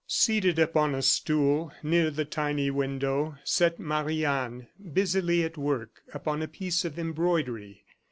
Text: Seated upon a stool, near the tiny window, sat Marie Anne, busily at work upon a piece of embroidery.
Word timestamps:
Seated 0.07 0.57
upon 0.57 0.95
a 0.95 1.03
stool, 1.03 1.71
near 1.83 2.09
the 2.09 2.25
tiny 2.25 2.71
window, 2.71 3.37
sat 3.43 3.79
Marie 3.79 4.25
Anne, 4.25 4.65
busily 4.93 5.43
at 5.43 5.59
work 5.59 6.01
upon 6.11 6.41
a 6.41 6.47
piece 6.47 6.83
of 6.83 6.97
embroidery. 6.97 7.83